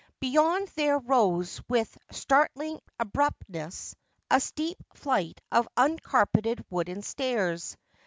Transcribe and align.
Beyond 0.19 0.67
there 0.69 0.97
rose 0.97 1.61
with 1.69 1.95
startling 2.09 2.79
abruptness 2.99 3.95
a 4.31 4.39
steep 4.39 4.79
flight 4.95 5.39
of 5.51 5.67
uncarpeted 5.77 6.65
wooden 6.71 7.03
stairs. 7.03 7.77